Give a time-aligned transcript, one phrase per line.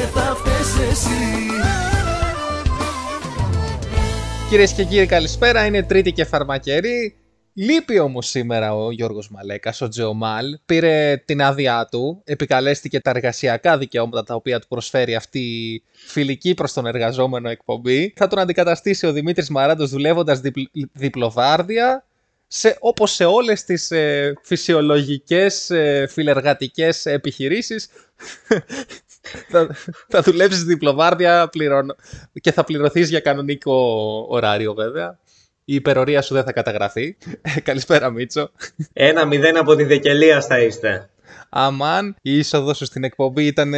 [0.00, 1.08] και θα φταίς εσύ
[4.48, 5.66] Κυρίες και κύριοι, καλησπέρα.
[5.66, 7.16] Είναι Τρίτη και φαρμακερή.
[7.54, 10.58] Λείπει όμως σήμερα ο Γιώργος Μαλέκας, ο Τζεομάλ.
[10.66, 16.54] Πήρε την άδειά του, επικαλέστηκε τα εργασιακά δικαιώματα τα οποία του προσφέρει αυτή η φιλική
[16.54, 18.12] προς τον εργαζόμενο εκπομπή.
[18.16, 20.60] Θα τον αντικαταστήσει ο Δημήτρης Μαράντος δουλεύοντας διπλ,
[20.92, 22.04] διπλοβάρδια,
[22.46, 27.88] σε, όπως σε όλες τις ε, φυσιολογικές ε, φιλεργατικές επιχειρήσεις
[29.48, 29.76] θα,
[30.08, 31.94] θα δουλέψεις διπλοβάρδια πληρώνω,
[32.40, 33.74] και θα πληρωθείς για κανονικό
[34.28, 35.18] ωράριο βέβαια.
[35.64, 37.16] Η υπερορία σου δεν θα καταγραφεί.
[37.42, 38.50] Ε, καλησπέρα Μίτσο.
[38.92, 41.10] Ένα μηδέν από τη Δεκελία θα είστε.
[41.48, 43.74] Αμάν, η είσοδος σου στην εκπομπή ήταν,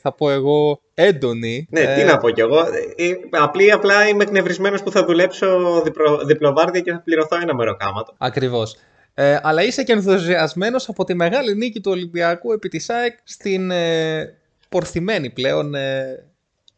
[0.00, 1.66] θα πω εγώ, έντονη.
[1.70, 1.94] Ναι, ε...
[1.94, 2.58] τι να πω κι εγώ.
[2.96, 8.14] Ε, απλή, απλά είμαι εκνευρισμένος που θα δουλέψω διπλο, διπλοβάρδια και θα πληρωθώ ένα μεροκάματο.
[8.18, 8.76] Ακριβώς.
[9.14, 13.70] Ε, αλλά είσαι και ενθουσιασμένος από τη μεγάλη νίκη του Ολυμπιακού επί της ΑΕΚ στην
[13.70, 14.34] ε,
[14.74, 16.04] πορθυμένη πλέον ε,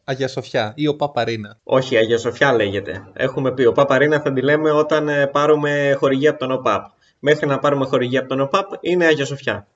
[0.03, 1.59] Αγία Σοφιά ή ο Παπαρίνα.
[1.63, 3.07] Όχι, Αγία Σοφιά λέγεται.
[3.13, 3.65] Έχουμε πει.
[3.65, 6.85] Ο Παπαρίνα θα τη λέμε όταν ε, πάρουμε χορηγία από τον ΟΠΑΠ.
[7.19, 9.67] Μέχρι να πάρουμε χορηγία από τον ΟΠΑΠ είναι Αγία Σοφιά.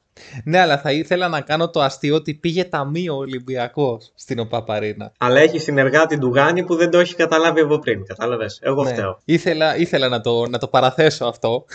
[0.44, 5.12] Ναι, αλλά θα ήθελα να κάνω το αστείο ότι πήγε ταμείο Ολυμπιακό στην ΟΠΑΠΑΡΗΝΑ.
[5.18, 8.06] Αλλά έχει συνεργάτη του Γάνη που δεν το έχει καταλάβει από πριν.
[8.06, 8.90] Κατάλαβες; Εγώ ναι.
[8.90, 9.20] φταίω.
[9.26, 11.66] Ήθελα, ήθελα να, το, να το παραθέσω αυτό.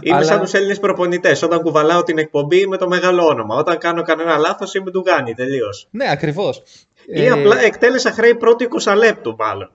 [0.00, 0.26] Είμαι Αλλά...
[0.26, 1.42] σαν τους Έλληνες προπονητές.
[1.42, 3.56] Όταν κουβαλάω την εκπομπή με το μεγάλο όνομα.
[3.56, 5.34] Όταν κάνω κανένα λάθος είμαι του Γάνη.
[5.34, 5.88] Τελείως.
[5.90, 6.62] Ναι, ακριβώς.
[7.06, 7.30] Ή ε...
[7.30, 9.70] απλά εκτέλεσα χρέη πρώτη 20 λεπτού, μάλλον.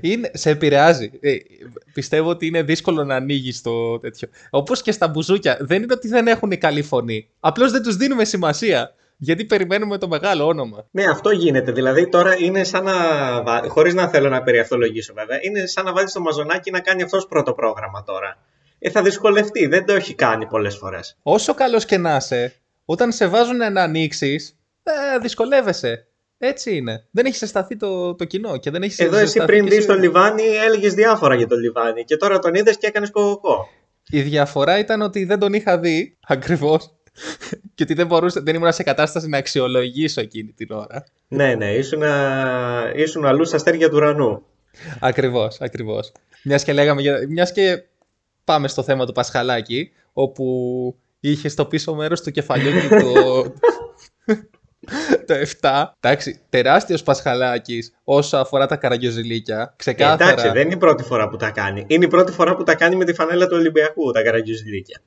[0.00, 1.10] Είναι, σε επηρεάζει.
[1.20, 1.36] Ε,
[1.94, 4.28] πιστεύω ότι είναι δύσκολο να ανοίγεις το τέτοιο.
[4.50, 5.56] Όπως και στα μπουζούκια.
[5.60, 7.28] Δεν είναι ότι δεν έχουν καλή φωνή.
[7.40, 8.92] Απλώς δεν τους δίνουμε σημασία.
[9.20, 10.84] Γιατί περιμένουμε το μεγάλο όνομα.
[10.90, 11.72] Ναι, αυτό γίνεται.
[11.72, 12.94] Δηλαδή τώρα είναι σαν να.
[13.68, 15.38] Χωρίς να θέλω να περιευθολογήσω βέβαια.
[15.42, 18.36] Είναι σαν να βάλει το μαζονάκι να κάνει αυτός πρώτο πρόγραμμα τώρα.
[18.78, 19.66] Ε, θα δυσκολευτεί.
[19.66, 21.16] Δεν το έχει κάνει πολλές φορές.
[21.22, 26.08] Όσο καλός και να είσαι, όταν σε βάζουν να ανοίξεις, ε, δυσκολεύεσαι.
[26.38, 27.06] Έτσι είναι.
[27.10, 30.42] Δεν έχεις αισθανθεί το, το κοινό και δεν έχεις Εδώ εσύ πριν δεις τον Λιβάνι
[30.42, 33.68] έλεγες διάφορα για τον Λιβάνι και τώρα τον είδες και έκανες κοκοκό.
[34.10, 36.92] Η διαφορά ήταν ότι δεν τον είχα δει ακριβώς
[37.74, 41.04] και ότι δεν, μπορούσα, δεν ήμουν σε κατάσταση να αξιολογήσω εκείνη την ώρα.
[41.28, 42.02] ναι, ναι, ήσουν,
[42.94, 44.42] ήσουν αλλού στα αστέρια του ουρανού.
[45.00, 46.12] Ακριβώς, ακριβώς.
[46.44, 47.82] Μιας και λέγαμε, μιας και
[48.48, 50.46] πάμε στο θέμα του Πασχαλάκη, όπου
[51.20, 53.42] είχε στο πίσω μέρος του κεφαλιού το,
[55.26, 55.84] το 7.
[56.00, 59.74] Εντάξει, τεράστιος Πασχαλάκης όσο αφορά τα καραγκιόζηλίκια.
[59.76, 60.30] Ξεκάθαρα.
[60.30, 61.84] Εντάξει, δεν είναι η πρώτη φορά που τα κάνει.
[61.86, 65.00] Είναι η πρώτη φορά που τα κάνει με τη φανέλα του Ολυμπιακού, τα καραγκιόζηλίκια.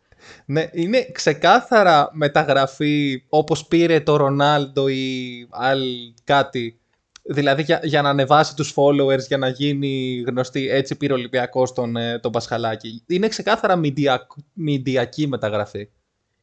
[0.45, 6.80] Ναι, είναι ξεκάθαρα μεταγραφή όπως πήρε το Ρονάλντο ή άλλη κάτι
[7.23, 11.73] Δηλαδή για, για να ανεβάσει τους followers, για να γίνει γνωστή, έτσι πήρε ο Ολυμπιακός
[11.73, 13.03] τον, ε, τον Πασχαλάκη.
[13.07, 13.81] Είναι ξεκάθαρα
[14.53, 15.89] μηντιακή μεταγραφή.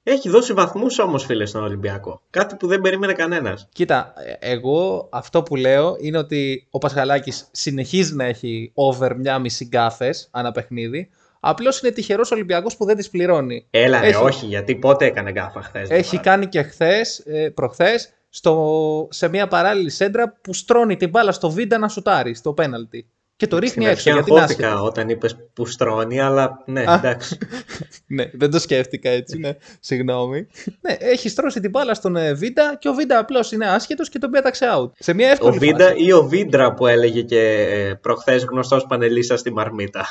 [0.02, 2.22] Έχει δώσει βαθμούς όμως φίλε στον Ολυμπιακό.
[2.30, 3.68] Κάτι που δεν περίμενε κανένας.
[3.72, 9.38] Κοίτα, ε, εγώ αυτό που λέω είναι ότι ο Πασχαλάκης συνεχίζει να έχει over μια
[9.38, 11.10] μισή γκάφες ανά παιχνίδι.
[11.40, 13.66] Απλώς είναι τυχερός Ολυμπιακός που δεν τις πληρώνει.
[13.70, 14.22] Έλα, έχει...
[14.22, 15.90] όχι, γιατί πότε έκανε γκάφα χθες.
[15.90, 21.32] Έχει κάνει και χθες, ε, προχθές, στο, σε μια παράλληλη σέντρα που στρώνει την μπάλα
[21.32, 23.06] στο βίντα να σουτάρει στο πέναλτι.
[23.36, 24.10] Και το ρίχνει έξω.
[24.10, 27.38] Γιατί είναι όταν είπες που στρώνει, αλλά ναι, εντάξει.
[28.16, 29.56] ναι, δεν το σκέφτηκα έτσι, ναι.
[29.80, 30.46] Συγγνώμη.
[30.80, 34.18] ναι, έχει στρώσει την μπάλα στον ε, Βίντα και ο Βίντα απλώς είναι άσχετος και
[34.18, 34.90] τον πέταξε out.
[34.98, 39.36] Σε μια εύκολη ο Βίντα ή ο Βίντρα που έλεγε και ε, προχθές γνωστός πανελίστα
[39.36, 40.06] στη Μαρμίτα.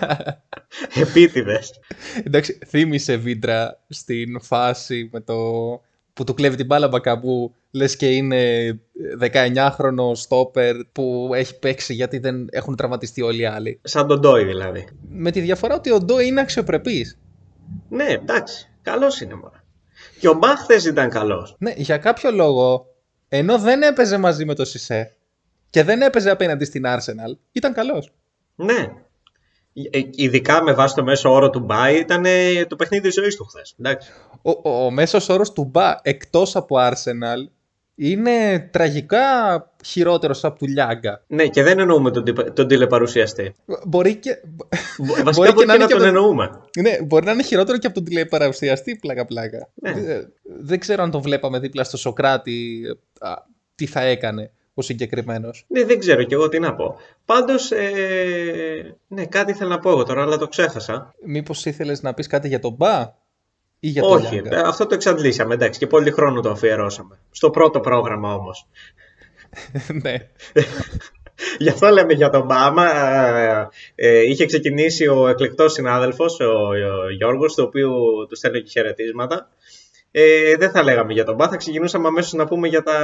[1.02, 1.80] Επίτηδες.
[2.24, 5.34] Εντάξει, θύμισε Βίντρα στην φάση με το
[6.20, 8.80] που του κλέβει την μπάλα μπακαμπού, λες και είναι
[9.20, 13.80] 19χρονο στόπερ που έχει παίξει γιατί δεν έχουν τραυματιστεί όλοι οι άλλοι.
[13.82, 14.88] Σαν τον Ντόι δηλαδή.
[15.08, 17.18] Με τη διαφορά ότι ο Ντόι είναι αξιοπρεπής.
[17.88, 18.70] Ναι, εντάξει.
[18.82, 19.52] Καλός είναι μόνο.
[20.20, 21.56] Και ο Μπαχ ήταν καλός.
[21.58, 22.86] Ναι, για κάποιο λόγο,
[23.28, 25.16] ενώ δεν έπαιζε μαζί με το Σισε
[25.70, 28.12] και δεν έπαιζε απέναντι στην Arsenal, ήταν καλός.
[28.54, 28.92] Ναι, ε,
[30.10, 32.24] ειδικά με βάση το μέσο όρο του Μπα ήταν
[32.68, 33.76] το παιχνίδι της ζωής του χθες.
[34.42, 37.50] Ο, ο, ο μέσος όρος του Μπα εκτός από Arsenal
[37.94, 39.18] είναι τραγικά
[39.84, 41.22] χειρότερος από του Λιάγκα.
[41.26, 42.24] Ναι, και δεν εννοούμε τον,
[42.54, 43.54] τον τηλεπαρουσιαστή.
[43.86, 44.42] Μπορεί και.
[45.24, 46.50] Βασικά μπορεί, και, να, να τον εννοούμε.
[46.80, 49.68] Ναι, μπορεί να είναι χειρότερο και από τον τηλεπαρουσιαστή, πλάκα-πλάκα.
[49.74, 49.92] Ναι.
[49.92, 52.80] Δεν, δεν ξέρω αν το βλέπαμε δίπλα στο Σοκράτη
[53.74, 54.50] τι θα έκανε
[54.80, 55.64] ο συγκεκριμένος.
[55.68, 56.96] Ναι, δεν ξέρω κι εγώ τι να πω.
[57.24, 61.14] Πάντως, ε, ναι, κάτι ήθελα να πω εγώ τώρα, αλλά το ξέχασα.
[61.24, 63.14] Μήπως ήθελες να πεις κάτι για τον Μπα
[63.80, 67.18] ή για τον Όχι, ε, αυτό το εξαντλήσαμε, εντάξει, και πολύ χρόνο το αφιερώσαμε.
[67.30, 68.66] Στο πρώτο πρόγραμμα όμως.
[70.02, 70.14] ναι.
[71.58, 72.90] Γι' αυτό λέμε για τον Μπάμα.
[72.96, 76.68] Ε, ε, είχε ξεκινήσει ο εκλεκτός συνάδελφος, ο,
[77.04, 77.90] ο Γιώργος, το οποίο
[78.28, 79.48] του στέλνω και χαιρετίσματα.
[80.10, 82.94] Ε, δεν θα λέγαμε για τον Μπα, θα ξεκινούσαμε αμέσως να πούμε για τα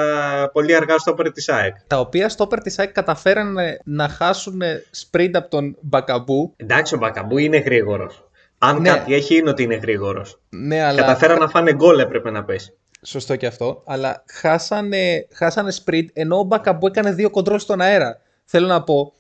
[0.52, 1.74] πολύ αργά στόπερ της ΑΕΚ.
[1.86, 4.60] Τα οποία στόπερ της ΑΕΚ καταφέρανε να χάσουν
[5.02, 6.52] sprint από τον Μπακαμπού.
[6.56, 8.28] Εντάξει, ο Μπακαμπού είναι γρήγορος.
[8.58, 8.88] Αν Ναι.
[8.88, 10.40] κάτι έχει, είναι ότι είναι γρήγορος.
[10.48, 11.00] Ναι, αλλά.
[11.00, 12.72] Καταφέραν να φάνε γκολ, έπρεπε να πέσει.
[13.02, 13.82] Σωστό και αυτό.
[13.86, 18.20] Αλλά χάσανε, χάσανε sprint ενώ ο Μπακαμπού έκανε δύο κοντρόλ στον αέρα.
[18.44, 19.12] Θέλω να πω.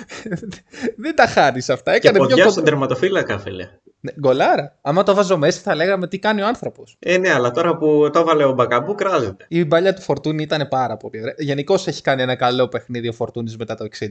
[1.02, 1.90] δεν τα χάρη αυτά.
[1.98, 2.64] Και Έκανε δύο ποδιά στον κοντρόλ.
[2.64, 3.68] τερματοφύλακα, φίλε.
[4.00, 4.76] Ναι, γκολάρα.
[4.80, 6.96] Άμα το βάζω μέσα θα λέγαμε τι κάνει ο άνθρωπος.
[6.98, 9.44] Ε, ναι, αλλά τώρα που το έβαλε ο Μπακαμπού, κράζεται.
[9.48, 11.34] Η μπαλιά του Φορτούνη ήταν πάρα πολύ ωραία.
[11.38, 14.06] Γενικώς έχει κάνει ένα καλό παιχνίδι ο Φορτούνης μετά το 60.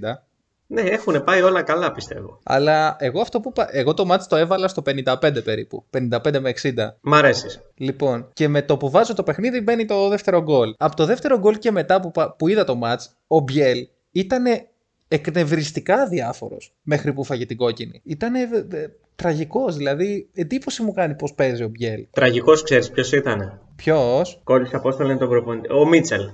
[0.72, 2.40] Ναι, έχουν πάει όλα καλά, πιστεύω.
[2.44, 5.86] Αλλά εγώ, αυτό που, πα- εγώ το μάτς το έβαλα στο 55 περίπου.
[5.90, 6.96] 55 με 60.
[7.02, 7.60] Μ' αρέσεις.
[7.76, 10.74] Λοιπόν, και με το που βάζω το παιχνίδι μπαίνει το δεύτερο γκολ.
[10.78, 14.44] Από το δεύτερο γκολ και μετά που, πα- που είδα το μάτς, ο Μπιέλ ήταν
[15.12, 18.02] εκνευριστικά διάφορος μέχρι που φάγε την κόκκινη.
[18.04, 18.34] Ήταν
[19.16, 22.06] τραγικός, δηλαδή εντύπωση μου κάνει πώς παίζει ο Μπιέλ.
[22.12, 23.62] Τραγικός, ξέρεις ποιος ήταν.
[23.76, 25.74] Ποιος, Κόλλησε πώς το λένε τον προπονητή.
[25.74, 26.30] Ο Μίτσελ.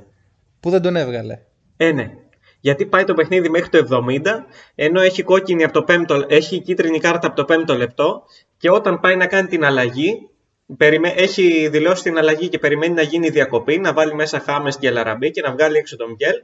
[0.59, 1.39] που δεν τον έβγαλε.
[1.77, 2.11] Ε, ναι.
[2.59, 4.45] Γιατί πάει το παιχνίδι μέχρι το 70,
[4.75, 8.23] ενώ έχει, κόκκινη από το πέμπτο, έχει κίτρινη κάρτα από το 5ο λεπτό
[8.57, 10.29] και όταν πάει να κάνει την αλλαγή,
[10.77, 14.77] περιμέ- έχει δηλώσει την αλλαγή και περιμένει να γίνει η διακοπή, να βάλει μέσα Χάμες
[14.77, 16.35] και Λαραμπή και να βγάλει έξω τον Μπιέλ.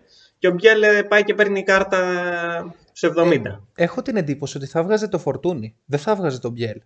[0.41, 3.41] Και ο Μπιέλ ε, πάει και παίρνει κάρτα στο 70.
[3.75, 6.81] Έχω την εντύπωση ότι θα βγάζε το φορτούνι, δεν θα βγάζε τον Μπιέλ.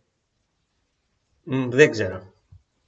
[1.44, 2.34] Μ, δεν ξέρω.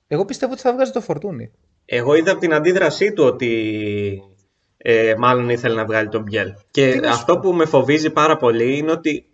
[0.08, 1.52] Εγώ πιστεύω ότι θα βγάζει το φορτούνι.
[1.86, 4.24] Εγώ είδα από την αντίδρασή του ότι
[4.78, 6.54] ε, μάλλον ήθελε να βγάλει τον Μπιέλ.
[6.72, 9.26] Και Τι να σου αυτό που με φοβίζει πάρα πολύ είναι ότι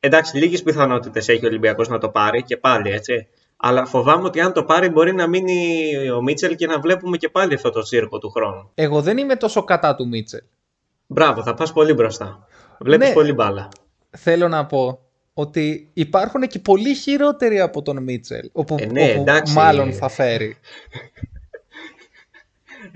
[0.00, 3.28] εντάξει, λίγες πιθανότητες έχει ο Ολυμπιακός να το πάρει και πάλι έτσι.
[3.56, 7.28] Αλλά φοβάμαι ότι αν το πάρει μπορεί να μείνει ο Μίτσελ και να βλέπουμε και
[7.28, 8.70] πάλι αυτό το τσίρκο του χρόνου.
[8.74, 10.42] Εγώ δεν είμαι τόσο κατά του Μίτσελ.
[11.06, 12.46] Μπράβο, θα πας πολύ μπροστά.
[12.78, 13.14] Βλέπεις Ναι.
[13.14, 13.68] πολύ μπάλα.
[14.16, 15.00] Θέλω να πω
[15.34, 18.48] ότι υπάρχουν και πολύ χειρότεροι από τον Μίτσελ.
[18.52, 19.54] Όπου, Ε, ναι, όπου εντάξει.
[19.54, 20.56] μάλλον θα φέρει.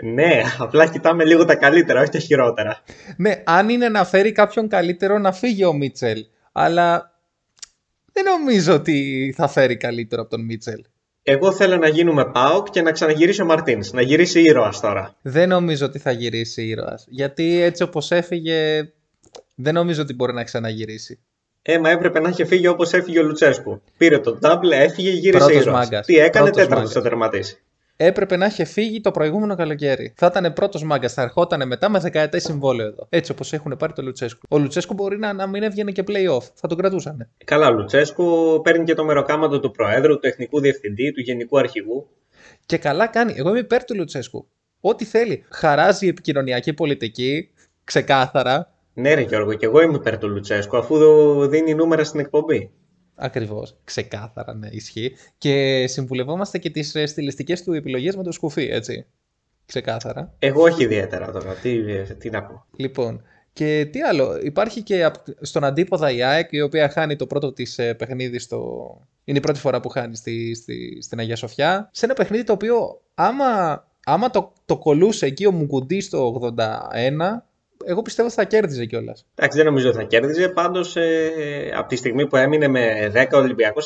[0.03, 2.83] Ναι, απλά κοιτάμε λίγο τα καλύτερα, όχι τα χειρότερα.
[3.17, 6.27] Ναι, αν είναι να φέρει κάποιον καλύτερο να φύγει ο Μίτσελ.
[6.53, 7.19] Αλλά
[8.12, 10.85] δεν νομίζω ότι θα φέρει καλύτερο από τον Μίτσελ.
[11.23, 13.93] Εγώ θέλω να γίνουμε ΠΑΟΚ και να ξαναγυρίσει ο Μαρτίνς.
[13.93, 15.15] Να γυρίσει ήρωας τώρα.
[15.23, 17.05] Δεν νομίζω ότι θα γυρίσει ήρωας.
[17.09, 18.89] Γιατί έτσι όπως έφυγε
[19.55, 21.19] δεν νομίζω ότι μπορεί να ξαναγυρίσει.
[21.63, 23.83] Έμα έπρεπε να είχε φύγει όπως έφυγε ο Λουτσέσκου.
[23.97, 25.77] Πήρε τον τάμπλε, έφυγε, γύρισε Πρώτος ήρωας.
[25.79, 26.07] μάγκας.
[26.07, 26.93] Τι έκανε, Πρώτος τέταρτος μάγκας.
[26.93, 27.59] θα τερματίσει.
[28.02, 30.12] Έπρεπε να είχε φύγει το προηγούμενο καλοκαίρι.
[30.17, 31.12] Θα ήταν πρώτος μάγκας.
[31.12, 33.06] Θα ερχόταν μετά με δεκαετές συμβόλαιο εδώ.
[33.08, 34.47] Έτσι όπως έχουν πάρει το Λουτσέσκου.
[34.49, 36.43] Ο Λουτσέσκου μπορεί να, να μην έβγαινε και playoff.
[36.55, 37.29] Θα τον κρατούσαν.
[37.44, 42.08] Καλά, ο Λουτσέσκου παίρνει και το μεροκάματο του Προέδρου, του Εθνικού Διευθυντή, του Γενικού Αρχηγού.
[42.67, 43.35] Και καλά κάνει.
[43.37, 44.47] Εγώ είμαι υπέρ του Λουτσέσκου.
[44.81, 45.44] Ό,τι θέλει.
[45.50, 47.50] Χαράζει η επικοινωνιακή πολιτική.
[47.85, 48.75] Ξεκάθαρα.
[48.94, 50.97] Ναι, ρε Γιώργο, και εγώ είμαι υπέρ του Λουτσέσκου, αφού
[51.47, 52.70] δίνει νούμερα στην εκπομπή.
[53.23, 53.77] Ακριβώς.
[53.85, 55.13] Ξεκάθαρα, ναι, ισχύει.
[55.39, 59.07] Και συμβουλευόμαστε και τις στιλιστικές του επιλογές με το σκουφί, έτσι.
[59.67, 60.35] Ξεκάθαρα.
[60.39, 61.55] Εγώ όχι ιδιαίτερα τώρα.
[61.55, 61.83] Τι,
[62.15, 62.65] τι να πω.
[62.77, 63.23] Λοιπόν,
[63.53, 64.39] και τι άλλο.
[64.43, 68.91] Υπάρχει και απ- στον αντίποδα η ΑΕΚ, η οποία χάνει το πρώτο της παιχνίδι στο.
[69.25, 71.89] Είναι η πρώτη φορά που χάνει στη, στη, στην Αγία Σοφιά.
[71.93, 76.62] Σε ένα παιχνίδι το οποίο, άμα, άμα το, το κολούσε εκεί ο Μουκουντή στο 81,
[77.85, 79.27] εγώ πιστεύω ότι θα κέρδιζε κιόλας.
[79.35, 80.49] Εντάξει, δεν νομίζω ότι θα κέρδιζε.
[80.49, 83.81] Πάντως, ε, από τη στιγμή που έμεινε με 10 Ολυμπιακό,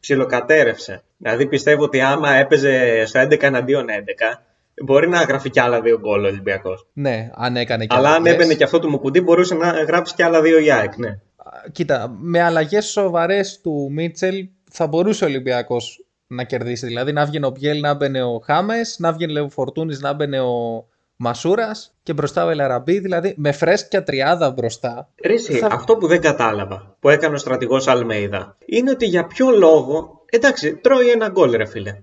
[0.00, 1.02] ψιλοκατέρευσε.
[1.16, 4.42] Δηλαδή, πιστεύω ότι άμα έπαιζε στο 11 εναντίον 11,
[4.84, 6.86] μπορεί να γράφει κι άλλα δύο γκολ ο Ολυμπιακός.
[6.92, 8.34] Ναι, αν έκανε και Αλλά αν αλλαγές.
[8.34, 11.18] έμπαινε και αυτό του Μουκουντή, μπορούσε να γράψει κι άλλα δύο η ΑΕΚ, ναι.
[11.72, 16.86] Κοίτα, με αλλαγές σοβαρές του Μίτσελ θα μπορούσε ο Ολυμπιακός να κερδίσει.
[16.86, 20.40] Δηλαδή να βγαίνει ο Μπιέλ, να μπαινε ο Χάμες, να βγαίνει ο Φορτούνη, να μπαινε
[20.40, 22.98] ο Μασούρας και μπροστά ο Ελαραμπή.
[22.98, 25.08] Δηλαδή με φρέσκια τριάδα μπροστά.
[25.24, 29.50] Ρίση, Θα- αυτό που δεν κατάλαβα, που έκανε ο στρατηγός Αλμέιδα, είναι ότι για ποιο
[29.50, 30.22] λόγο.
[30.30, 31.96] Εντάξει, τρώει ένα γκολ, ρε φίλε.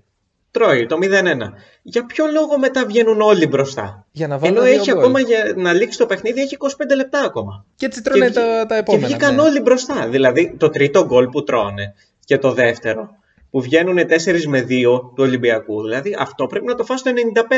[0.50, 1.52] Τρώει το 0-1.
[1.82, 4.98] Για ποιο λόγο μετά βγαίνουν όλοι μπροστά; Για να βάλω Ενώ δύο έχει γκολ.
[5.02, 7.64] ακόμα για να λήξει το παιχνίδι, έχει 25 λεπτά ακόμα.
[7.76, 9.06] Και έτσι τρώνε βγη- τα, τα επόμενα.
[9.06, 9.40] Και βγήκαν ναι.
[9.42, 10.08] όλοι μπροστά.
[10.08, 13.08] Δηλαδή το τρίτο γκολ που τρώνε και το δεύτερο
[13.50, 15.82] που βγαίνουν 4 με 2 του Ολυμπιακού.
[15.82, 17.10] Δηλαδή αυτό πρέπει να το φας στο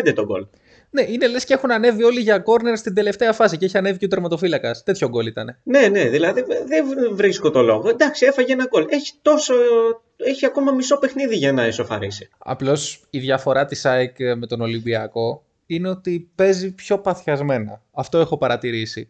[0.02, 0.46] 95 το γκολ.
[0.94, 3.98] Ναι, είναι λες και έχουν ανέβει όλοι για κόρνερ στην τελευταία φάση και έχει ανέβει
[3.98, 4.82] και ο τερματοφύλακας.
[4.82, 5.56] Τέτοιο γκολ ήταν.
[5.62, 7.88] Ναι, ναι, δηλαδή δεν βρίσκω το λόγο.
[7.88, 8.86] Εντάξει, έφαγε ένα γκολ.
[8.88, 9.54] Έχει τόσο.
[10.16, 12.30] Έχει ακόμα μισό παιχνίδι για να ισοφαρίσει.
[12.38, 17.82] Απλώς η διαφορά της ΑΕΚ με τον Ολυμπιακό είναι ότι παίζει πιο παθιασμένα.
[17.92, 19.08] Αυτό έχω παρατηρήσει.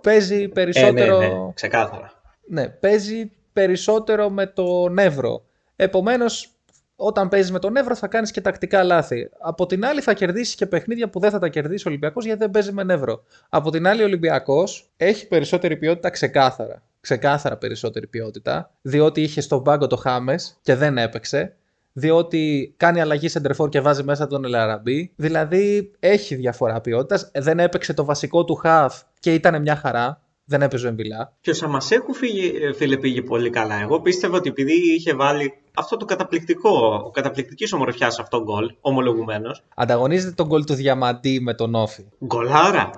[0.00, 1.20] Παίζει περισσότερο.
[1.20, 2.22] Ε, ναι, ναι, ξεκάθαρα.
[2.46, 5.44] Ναι, παίζει περισσότερο με το νεύρο.
[5.76, 6.48] Επομένως,
[6.96, 9.30] όταν παίζεις με το νεύρος, θα κάνεις και τακτικά λάθη.
[9.40, 12.38] Από την άλλη, θα κερδίσεις και παιχνίδια που δεν θα τα κερδίσει ο Ολυμπιακός γιατί
[12.38, 13.24] δεν παίζει με νεύρο.
[13.48, 16.82] Από την άλλη, ο Ολυμπιακός έχει περισσότερη ποιότητα ξεκάθαρα.
[17.00, 21.56] Ξεκάθαρα περισσότερη ποιότητα, διότι είχε στον πάγκο το Χάμες και δεν έπαιξε.
[21.96, 25.12] διότι κάνει αλλαγή σεντερφόρ και βάζει μέσα τον Ελαραμπή.
[25.16, 27.30] Δηλαδή έχει διαφορά ποιότητας.
[27.34, 30.22] Δεν έπαιξε το βασικό του χαφ και ήταν μια χαρά.
[30.44, 31.32] Δεν έπαιζε ο Εμβιλά.
[31.40, 32.14] Και ο Σαμασέκου
[32.60, 33.80] ε, φίλε πήγε πολύ καλά.
[33.80, 38.74] Εγώ πίστευα ότι επειδή είχε βάλει αυτό το καταπληκτικό, καταπληκτικής ομορφιάς σε αυτόν τον γκολ,
[38.80, 39.62] ομολογουμένως.
[39.74, 42.04] Ανταγωνίζεται τον γκολ του Διαμαντή με τον Όφη.
[42.24, 42.90] Γκολάρα.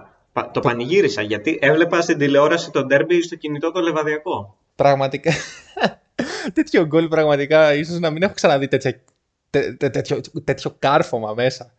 [0.52, 4.56] Το πανηγύρισα γιατί έβλεπα στην τηλεόραση τον ντέρμπι στο κινητό το λεβαδιακό.
[4.74, 5.32] Πραγματικά.
[6.54, 9.00] τέτοιο γκολ πραγματικά ίσως να μην έχω ξαναδεί τέτοια,
[9.76, 11.72] τέτοιο, τέτοιο κάρφωμα μέσα.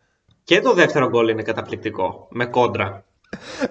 [0.44, 2.28] Και το δεύτερο γκολ είναι καταπληκτικό.
[2.30, 3.04] Με κόντρα.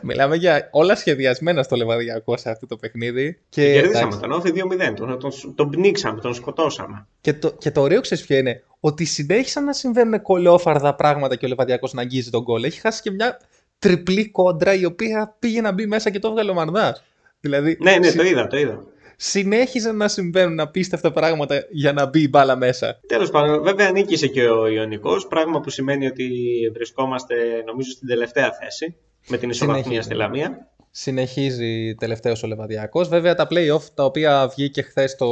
[0.01, 3.39] Μιλάμε για όλα σχεδιασμένα στο λεβαδιακό σε αυτό το παιχνίδι.
[3.49, 4.93] Και, και κερδίσαμε τον Όφη 2-0.
[4.95, 7.07] Τον, τον, τον πνίξαμε, τον σκοτώσαμε.
[7.21, 11.45] Και το, και το ωραίο ξέρεις ποιο είναι; Ότι συνέχισαν να συμβαίνουν κολόφαρδα πράγματα και
[11.45, 12.63] ο Λεβαδιακός να αγγίζει τον γκολ.
[12.63, 13.39] Έχει χάσει και μια
[13.79, 17.03] τριπλή κόντρα η οποία πήγε να μπει μέσα και το έβγαλε ο Μαρδάς.
[17.39, 18.83] Δηλαδή, ναι, ναι, το είδα, το είδα.
[19.19, 22.99] Συνέχιζαν να συμβαίνουν απίστευτα πράγματα για να μπει η μπάλα μέσα.
[23.07, 26.29] Τέλος πάντων, βέβαια νίκησε και ο Ιωνικός, πράγμα που σημαίνει ότι
[26.73, 27.35] βρισκόμαστε
[27.65, 28.95] νομίζω στην τελευταία θέση
[29.27, 30.67] με την ισοβαθμία στη Λαμία.
[30.91, 33.07] Συνεχίζει τελευταίος ο Λεβαδιακός.
[33.07, 35.27] Βέβαια τα playoff τα οποία βγήκε χθες το,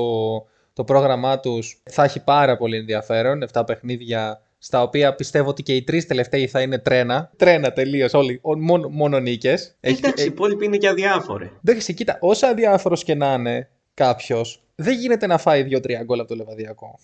[0.74, 3.44] το πρόγραμμά τους θα έχει πάρα πολύ ενδιαφέρον.
[3.54, 7.32] 7 παιχνίδια στα οποία πιστεύω ότι και οι τρεις τελευταίοι θα είναι τρένα.
[7.36, 8.42] Τρένα τελείως, όλοι.
[8.58, 9.76] Μόνο, μόνο νίκες.
[9.80, 11.52] Εντάξει, οι υπόλοιποι είναι και αδιάφοροι.
[11.64, 16.28] Εντάξει, κοίτα, όσο αδιάφορος και να είναι κάποιος, δεν γίνεται να φάει δύο-τρία γκολ από
[16.28, 17.00] το λεβαδιακό.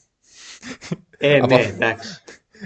[1.17, 2.21] Ε, ναι, εντάξει.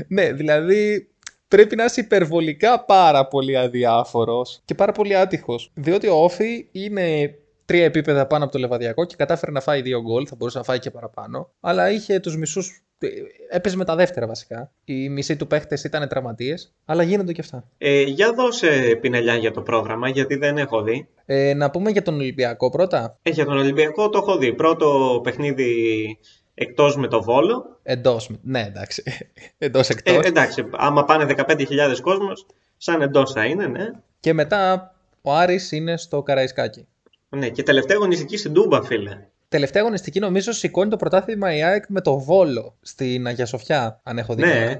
[0.07, 1.09] ναι, δηλαδή
[1.47, 5.71] πρέπει να είσαι υπερβολικά πάρα πολύ αδιάφορος και πάρα πολύ άτυχος.
[5.73, 7.35] Διότι ο Όφη είναι
[7.65, 10.63] τρία επίπεδα πάνω από το λεβαδιακό και κατάφερε να φάει δύο γκολ, θα μπορούσε να
[10.63, 11.49] φάει και παραπάνω.
[11.59, 12.85] Αλλά είχε τους μισούς
[13.49, 14.71] Έπαιζε με τα δεύτερα βασικά.
[14.85, 17.67] Οι μισοί του παίχτες ήταν τραυματίες, αλλά γίνονται και αυτά.
[17.77, 21.07] Ε, για δώσε πινελιά για το πρόγραμμα, γιατί δεν έχω δει.
[21.25, 23.17] Ε, να πούμε για τον Ολυμπιακό πρώτα.
[23.21, 24.53] Ε, για τον Ολυμπιακό το έχω δει.
[24.53, 26.17] Πρώτο παιχνίδι
[26.55, 27.79] εκτός με το Βόλο.
[27.83, 29.03] Εντός, ναι, εντάξει.
[29.57, 30.15] Εντός εκτός.
[30.15, 31.65] Ε, εντάξει, άμα πάνε 15.000
[32.01, 32.45] κόσμος,
[32.77, 33.91] σαν εντός θα είναι, ναι.
[34.19, 36.87] Και μετά ο Άρης είναι στο Καραϊσκάκι.
[37.29, 41.83] Ναι, και τελευταία αγωνιστική στην Τούμπα, φίλε τελευταία αγωνιστική νομίζω σηκώνει το πρωτάθλημα η ΑΕΚ
[41.87, 44.43] με το Βόλο στην Αγία Σοφιά, αν έχω δει.
[44.43, 44.79] Ναι.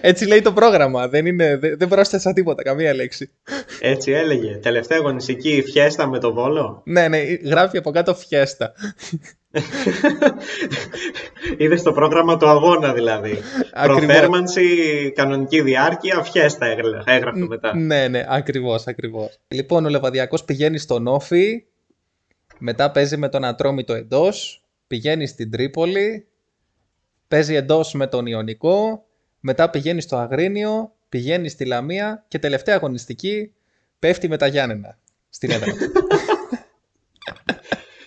[0.00, 1.08] Έτσι λέει το πρόγραμμα.
[1.08, 3.30] Δεν, είναι, δεν, δεν πρόσθεσα τίποτα, καμία λέξη.
[3.80, 4.56] Έτσι έλεγε.
[4.56, 6.82] Τελευταία αγωνιστική φιέστα με το Βόλο.
[6.84, 8.72] ναι, ναι, γράφει από κάτω φιέστα.
[11.58, 13.38] Είδες το πρόγραμμα του αγώνα δηλαδή.
[13.82, 14.66] Προθέρμανση,
[15.14, 16.66] κανονική διάρκεια, φιέστα
[17.04, 17.76] έγραφε μετά.
[17.76, 19.38] Ναι, ναι, ακριβώς, ακριβώς.
[19.48, 21.64] Λοιπόν, ο Λεβαδιακός πηγαίνει στον Όφη
[22.58, 26.26] μετά παίζει με τον Ατρόμητο εντός, πηγαίνει στην Τρίπολη,
[27.28, 29.04] παίζει εντός με τον Ιωνικό,
[29.40, 33.52] μετά πηγαίνει στο Αγρίνιο, πηγαίνει στη Λαμία και τελευταία αγωνιστική
[33.98, 35.72] πέφτει με τα Γιάννενα στην έδρα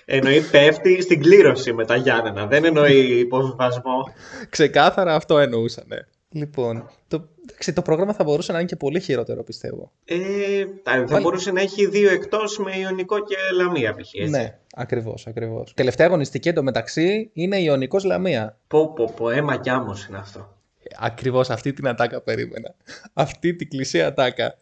[0.05, 4.13] Εννοεί πέφτει στην κλήρωση με τα Γιάννενα, δεν εννοεί υποβιβασμό.
[4.49, 5.97] Ξεκάθαρα αυτό εννοούσα, ναι.
[6.29, 7.29] Λοιπόν, το,
[7.73, 9.91] το πρόγραμμα θα μπορούσε να είναι και πολύ χειρότερο, πιστεύω.
[10.05, 10.65] Ε,
[11.07, 14.29] θα μπορούσε να έχει δύο εκτός με Ιωνικό και Λαμία, π.χ.
[14.29, 15.73] Ναι, ακριβώς, ακριβώς.
[15.73, 18.57] Τελευταία αγωνιστική εντωμεταξύ είναι Ιωνικός Λαμία.
[18.67, 20.57] Πω, πω, πω, αίμα κι άμμος είναι αυτό.
[20.99, 22.75] Ακριβώς αυτή την ατάκα περίμενα.
[23.13, 24.57] Αυτή την κλεισέ ατάκα.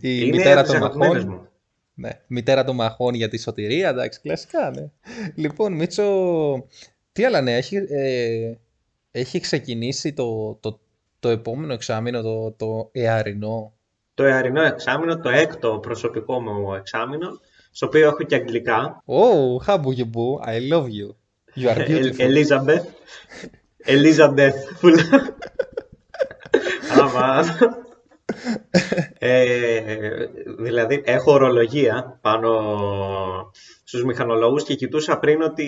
[0.00, 1.28] Η είναι μητέρα των μαχών.
[1.28, 1.46] Μου.
[1.94, 4.90] Ναι, μητέρα των μαχών για τη σωτηρία, εντάξει, κλασικά, ναι.
[5.34, 6.66] Λοιπόν, Μίτσο,
[7.12, 7.76] τι άλλα νέα έχει.
[7.76, 8.52] Ε,
[9.10, 10.80] έχει ξεκινήσει το, το,
[11.20, 13.72] το επόμενο εξάμεινο, το, το εαρινό;
[14.14, 19.02] Το εαρινό εξάμεινο, το έκτο προσωπικό μου εξάμεινο, στο οποίο έχω και αγγλικά.
[19.06, 21.14] Oh, how you boo, I love you.
[21.54, 22.28] You are beautiful.
[22.28, 22.86] Elizabeth.
[23.84, 24.58] Elizabeth.
[27.00, 27.44] Άμα.
[29.18, 29.80] Ε,
[30.58, 32.50] δηλαδή έχω ορολογία πάνω
[33.84, 35.66] στους μηχανολόγους και κοιτούσα πριν ότι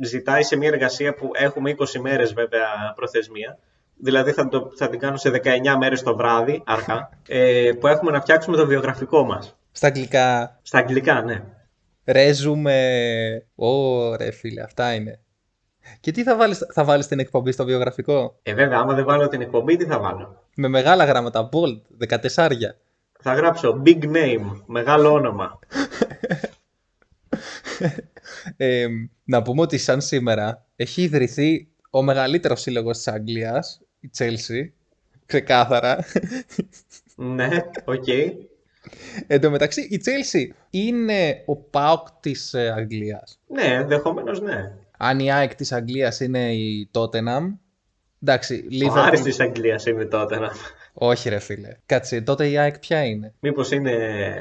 [0.00, 3.58] ζητάει σε μια εργασία που έχουμε 20 μέρες βέβαια προθεσμία,
[3.96, 5.40] δηλαδή θα, το, θα την κάνω σε 19
[5.78, 9.58] μέρες το βράδυ, αρχά, ε, που έχουμε να φτιάξουμε το βιογραφικό μας.
[9.72, 10.58] Στα αγγλικά.
[10.62, 11.42] Στα αγγλικά, ναι.
[12.04, 12.76] Ρέζουμε.
[13.54, 15.20] Ωραία, φίλε, αυτά είναι.
[16.00, 19.28] Και τι θα βάλεις, θα βάλεις την εκπομπή στο βιογραφικό; Ε, βέβαια, άμα δεν βάλω
[19.28, 22.76] την εκπομπή, τι θα βάλω; Με μεγάλα γράμματα, bold, 14.
[23.20, 25.58] Θα γράψω big name, μεγάλο όνομα.
[28.56, 28.86] Ε,
[29.24, 34.68] να πούμε ότι σαν σήμερα έχει ιδρυθεί ο μεγαλύτερος σύλλογος της Αγγλίας, η Chelsea,
[35.26, 36.04] ξεκάθαρα.
[37.16, 37.48] ναι,
[37.84, 38.04] ok.
[38.06, 38.32] Okay.
[39.26, 43.40] Εν τω μεταξύ, η Chelsea είναι ο ΠΑΟΚ της ε, Αγγλίας.
[43.46, 44.72] Ναι, ενδεχομένως ναι.
[44.98, 47.56] Αν η ΑΕΚ της Αγγλίας είναι η Tottenham,
[48.22, 48.96] εντάξει, Liverpool...
[48.96, 50.50] Ο Άρης της Αγγλίας είναι η Tottenham.
[50.92, 51.76] Όχι ρε φίλε.
[51.86, 53.94] Κάτσε, τότε η ΑΕΚ ποια είναι; Μήπως είναι,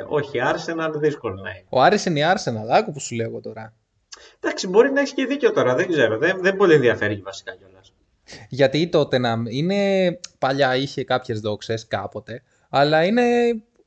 [0.07, 1.65] όχι Arsenal, δύσκολο να είναι.
[1.69, 3.73] Ο Άρης είναι η Arsenal, άκου που σου λέω εγώ τώρα.
[4.39, 6.17] Εντάξει, μπορεί να έχει και δίκιο τώρα, δεν ξέρω.
[6.17, 7.93] Δεν, δεν πολύ ενδιαφέρει βασικά κιόλας.
[8.49, 10.19] Γιατί τότε να είναι.
[10.37, 13.23] Παλιά είχε κάποιες δόξες κάποτε, αλλά είναι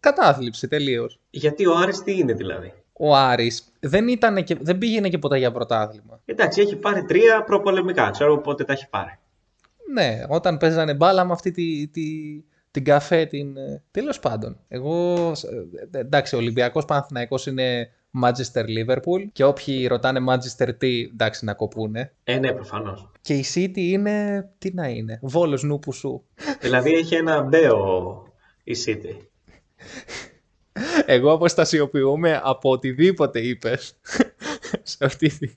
[0.00, 1.21] κατάθλιψη τελείως.
[1.31, 5.38] Γιατί ο Άρης τι είναι δηλαδή; Ο Άρης δεν, ήταν και, δεν πήγαινε και ποτέ
[5.38, 6.21] για πρωτάθλημα.
[6.25, 8.11] Εντάξει, έχει πάρει τρία προπολεμικά.
[8.11, 9.19] Ξέρω πότε τα έχει πάρει.
[9.92, 12.02] Ναι, όταν παίζανε μπάλα με αυτή τη, τη,
[12.71, 13.57] την καφέ, την...
[13.90, 15.14] Τέλος πάντων, εγώ,
[15.92, 17.90] ε, εντάξει, ο Ολυμπιακός Παναθηναϊκός είναι
[18.23, 22.12] Manchester Liverpool και όποιοι ρωτάνε Manchester τι, εντάξει, να κοπούνε.
[22.25, 23.11] Ε, ναι, προφανώς.
[23.21, 26.25] Και η City είναι, τι να είναι, Βόλος νούπου σου.
[26.61, 28.23] δηλαδή έχει ένα μπέο
[28.64, 29.16] η City.
[31.07, 33.97] Εγώ αποστασιοποιούμε από οτιδήποτε είπες
[34.83, 35.49] σε αυτή τη...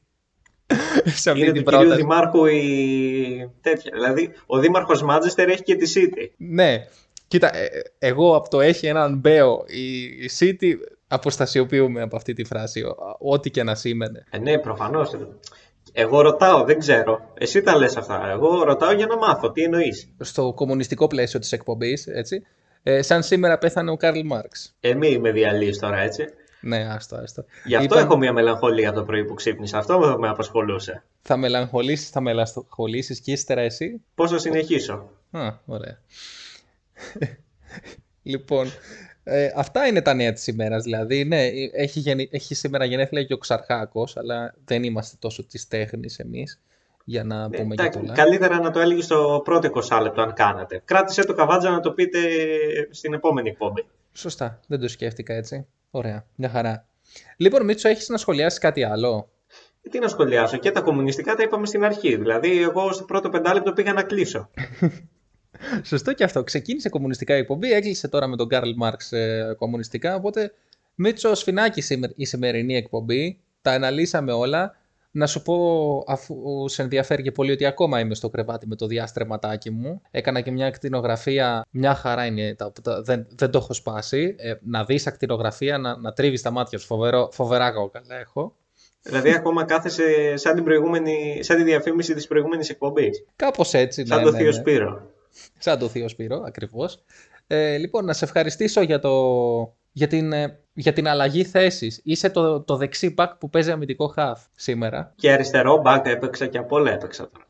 [1.05, 3.91] Σε αυτή είναι την του κυρίου Δημάρχου η τέτοια.
[3.93, 6.27] Δηλαδή, ο Δήμαρχος Μάντζεστερ έχει και τη City.
[6.37, 6.85] Ναι.
[7.27, 7.67] Κοίτα, ε,
[7.99, 10.73] εγώ από το έχει έναν μπέο η City
[11.07, 12.83] αποστασιοποιούμε από αυτή τη φράση,
[13.19, 14.25] ό,τι και να σήμαινε.
[14.29, 15.11] Ε, ναι, προφανώς.
[15.91, 17.31] Εγώ ρωτάω, δεν ξέρω.
[17.33, 18.29] Εσύ τα λες αυτά.
[18.31, 19.51] Εγώ ρωτάω για να μάθω.
[19.51, 20.13] Τι εννοείς.
[20.19, 22.43] Στο κομμουνιστικό πλαίσιο της εκπομπής, έτσι,
[22.83, 24.75] ε, σαν σήμερα πέθανε ο Καρλ Μάρξ.
[24.79, 26.25] Ε, μη με διαλύεις τώρα, έτσι.
[26.61, 27.45] Ναι, άστο, άστο.
[27.65, 29.77] Γι' αυτό έχω μια μελαγχολία το πρωί που ξύπνησα.
[29.77, 31.03] Αυτό με απασχολούσε.
[31.21, 35.99] Θα μελαγχολήσεις, θα μελαγχολήσεις και ύστερα εσύ; Πώς θα συνεχίσω; Α, ωραία.
[38.23, 38.67] λοιπόν,
[39.23, 40.83] ε, αυτά είναι τα νέα της ημέρας.
[40.83, 42.29] Δηλαδή, ναι, έχει, γενι...
[42.31, 46.59] έχει σήμερα γενέθλια και ο Ξαρχάκος, αλλά δεν είμαστε τόσο της τέχνης εμείς
[47.03, 48.13] για να ναι, πούμε και πολλά.
[48.13, 50.81] Καλύτερα να το έλεγε στο πρώτο 20 λεπτό αν κάνατε.
[50.85, 52.19] Κράτησε το καβάτζα να το πείτε
[52.89, 53.85] στην επόμενη εκπομπή.
[54.13, 55.67] Σωστά, δεν το σκέφτηκα έτσι.
[55.91, 56.87] Ωραία, μια χαρά.
[57.37, 59.29] Λοιπόν, Μίτσο, έχεις να σχολιάσεις κάτι άλλο;
[59.81, 62.15] Ε, τι να σχολιάσω, και τα κομμουνιστικά τα είπαμε στην αρχή.
[62.15, 64.49] Δηλαδή, εγώ στο πρώτο πεντάλεπτο πήγα να κλείσω.
[65.83, 66.43] Σωστό και αυτό.
[66.43, 70.15] Ξεκίνησε κομμουνιστικά η εκπομπή, έκλεισε τώρα με τον Καρλ Μάρξ ε, κομμουνιστικά.
[70.15, 70.53] Οπότε,
[70.95, 71.83] Μίτσο, σφινάκι
[72.15, 73.39] η σημερινή εκπομπή.
[73.61, 74.75] Τα αναλύσαμε όλα.
[75.15, 75.55] Να σου πω,
[76.07, 76.35] αφού
[76.67, 80.01] σε ενδιαφέρει και πολύ, ότι ακόμα είμαι στο κρεβάτι με το διάστρεματάκι μου.
[80.11, 81.65] Έκανα και μια ακτινογραφία.
[81.69, 82.71] Μια χαρά είναι, τα,
[83.03, 84.35] δεν, δεν το έχω σπάσει.
[84.37, 86.85] Ε, να δεις ακτινογραφία, να, να τρίβεις τα μάτια σου.
[86.85, 88.55] Φοβερό, φοβερά καλά έχω.
[89.01, 93.25] Δηλαδή, ακόμα κάθεσαι σαν, την προηγούμενη, σαν τη διαφήμιση της προηγούμενης εκπομπής.
[93.35, 94.53] Κάπως έτσι, Σαν ναι, το ναι, Θείο ναι.
[94.53, 95.11] Σπύρο.
[95.57, 97.03] Σαν το Θείο Σπύρο, ακριβώς.
[97.47, 99.11] Ε, λοιπόν, να σε ευχαριστήσω για, το,
[99.93, 102.01] για, την, ε, για την αλλαγή θέσης.
[102.03, 105.13] Είσαι το, το δεξί μπακ που παίζει αμυντικό χαφ σήμερα.
[105.15, 107.45] Και αριστερό μπακ έπαιξα και από όλα έπαιξα τώρα.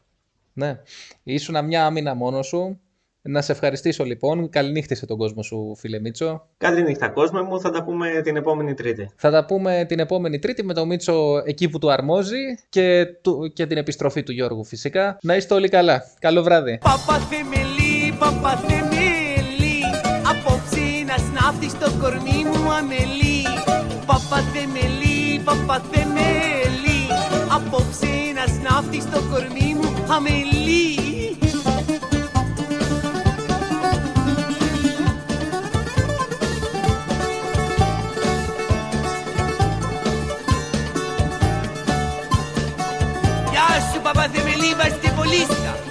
[0.54, 0.80] Ναι.
[1.24, 2.80] Ήσουν μια άμυνα μόνο σου.
[3.26, 4.50] Να σε ευχαριστήσω λοιπόν.
[4.50, 6.48] Καληνύχτησε τον κόσμο σου, φίλε Μίτσο.
[6.58, 7.60] Καληνύχτα, κόσμο μου.
[7.60, 9.10] Θα τα πούμε την επόμενη Τρίτη.
[9.16, 13.52] Θα τα πούμε την επόμενη Τρίτη με τον Μίτσο εκεί που του αρμόζει και, του,
[13.54, 15.18] και την επιστροφή του Γιώργου φυσικά.
[15.22, 16.04] Να είστε όλοι καλά.
[16.20, 16.78] Καλό βράδυ.
[16.78, 18.93] Παπαθεμελή, παπαθεμελή
[21.54, 23.44] Απόψε να σνάφτει στο κορμί μου αμελή
[24.06, 27.02] Παπαθεμελή, παπαθεμελή
[27.56, 30.96] Απόψε να σνάφτει στο κορμί μου αμελή
[43.52, 45.83] Γεια σου παπαθεμελή βαστιβολίστα Παπαθεμελή,